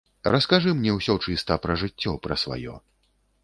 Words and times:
Раскажы 0.35 0.71
мне 0.79 0.95
ўсё 0.95 1.13
чыста 1.27 1.59
пра 1.67 1.77
жыццё 1.85 2.17
пра 2.27 2.41
сваё. 2.45 2.73